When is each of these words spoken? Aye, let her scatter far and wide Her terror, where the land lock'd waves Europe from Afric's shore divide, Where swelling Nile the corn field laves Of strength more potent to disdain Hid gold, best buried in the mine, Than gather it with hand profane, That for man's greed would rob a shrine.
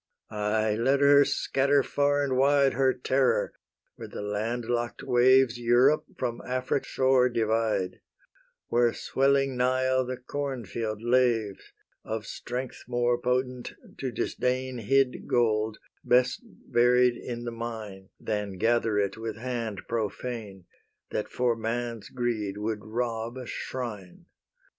Aye, 0.31 0.73
let 0.79 0.99
her 0.99 1.23
scatter 1.23 1.83
far 1.83 2.23
and 2.23 2.35
wide 2.35 2.73
Her 2.73 2.91
terror, 2.91 3.53
where 3.97 4.07
the 4.07 4.23
land 4.23 4.65
lock'd 4.65 5.03
waves 5.03 5.59
Europe 5.59 6.05
from 6.17 6.41
Afric's 6.43 6.87
shore 6.87 7.29
divide, 7.29 8.01
Where 8.69 8.93
swelling 8.95 9.55
Nile 9.55 10.03
the 10.03 10.17
corn 10.17 10.65
field 10.65 11.03
laves 11.03 11.71
Of 12.03 12.25
strength 12.25 12.85
more 12.87 13.15
potent 13.21 13.73
to 13.99 14.11
disdain 14.11 14.79
Hid 14.79 15.27
gold, 15.27 15.77
best 16.03 16.41
buried 16.43 17.13
in 17.15 17.43
the 17.43 17.51
mine, 17.51 18.09
Than 18.19 18.57
gather 18.57 18.97
it 18.97 19.17
with 19.17 19.37
hand 19.37 19.83
profane, 19.87 20.65
That 21.11 21.29
for 21.29 21.55
man's 21.55 22.09
greed 22.09 22.57
would 22.57 22.83
rob 22.83 23.37
a 23.37 23.45
shrine. 23.45 24.25